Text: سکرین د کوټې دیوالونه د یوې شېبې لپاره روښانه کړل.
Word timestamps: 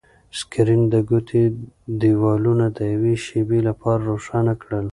سکرین 0.39 0.81
د 0.93 0.95
کوټې 1.09 1.43
دیوالونه 2.01 2.65
د 2.77 2.79
یوې 2.93 3.13
شېبې 3.25 3.59
لپاره 3.67 4.01
روښانه 4.11 4.53
کړل. 4.61 4.87